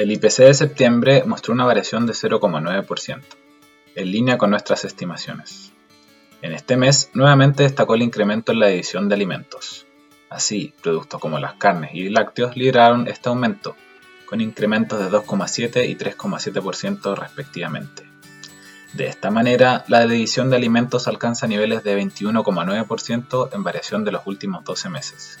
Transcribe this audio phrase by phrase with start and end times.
[0.00, 3.20] El IPC de septiembre mostró una variación de 0,9%,
[3.96, 5.72] en línea con nuestras estimaciones.
[6.40, 9.86] En este mes, nuevamente destacó el incremento en la edición de alimentos.
[10.30, 13.76] Así, productos como las carnes y lácteos lideraron este aumento,
[14.24, 18.02] con incrementos de 2,7 y 3,7% respectivamente.
[18.94, 24.26] De esta manera, la edición de alimentos alcanza niveles de 21,9% en variación de los
[24.26, 25.38] últimos 12 meses.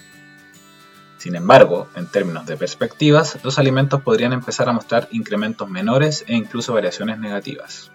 [1.20, 6.34] Sin embargo, en términos de perspectivas, los alimentos podrían empezar a mostrar incrementos menores e
[6.34, 7.90] incluso variaciones negativas.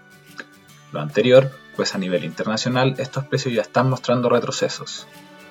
[0.92, 5.08] Lo anterior, pues a nivel internacional estos precios ya están mostrando retrocesos.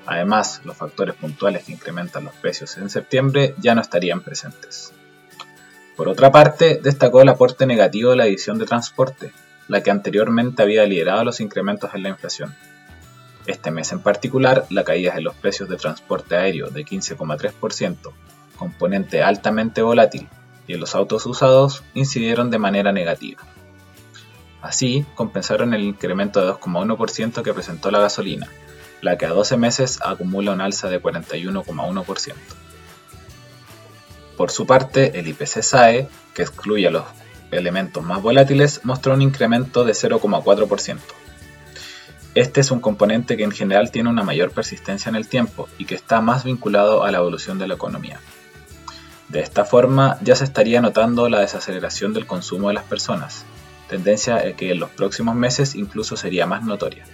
[0.07, 4.93] Además, los factores puntuales que incrementan los precios en septiembre ya no estarían presentes.
[5.97, 9.33] Por otra parte, destacó el aporte negativo de la edición de transporte,
[9.67, 12.55] la que anteriormente había liderado los incrementos en la inflación.
[13.47, 18.13] Este mes en particular, la caída en los precios de transporte aéreo de 15,3%,
[18.57, 20.29] componente altamente volátil,
[20.67, 23.43] y en los autos usados incidieron de manera negativa.
[24.63, 28.49] Así, compensaron el incremento de 2,1% que presentó la gasolina,
[29.03, 32.35] la que a 12 meses acumula un alza de 41,1%.
[34.39, 37.05] Por su parte, el IPC SAE, que excluye a los
[37.51, 40.99] elementos más volátiles, mostró un incremento de 0,4%.
[42.35, 45.85] Este es un componente que en general tiene una mayor persistencia en el tiempo y
[45.85, 48.21] que está más vinculado a la evolución de la economía.
[49.29, 53.45] De esta forma, ya se estaría notando la desaceleración del consumo de las personas,
[53.89, 57.05] tendencia que en los próximos meses incluso sería más notoria.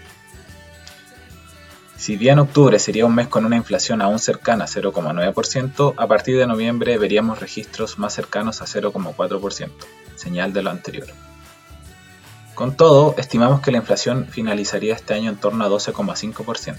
[1.98, 6.38] Si bien octubre sería un mes con una inflación aún cercana a 0,9%, a partir
[6.38, 9.70] de noviembre veríamos registros más cercanos a 0,4%,
[10.16, 11.08] señal de lo anterior.
[12.54, 16.76] Con todo, estimamos que la inflación finalizaría este año en torno a 12,5%.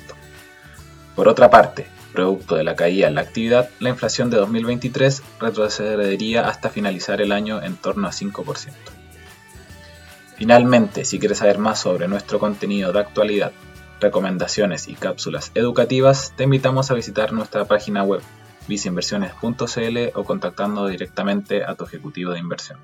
[1.16, 6.48] Por otra parte, producto de la caída en la actividad, la inflación de 2023 retrocedería
[6.48, 8.72] hasta finalizar el año en torno a 5%.
[10.38, 13.52] Finalmente, si quieres saber más sobre nuestro contenido de actualidad
[14.02, 18.22] recomendaciones y cápsulas educativas, te invitamos a visitar nuestra página web
[18.68, 22.80] viceinversiones.cl o contactando directamente a tu ejecutivo de inversión.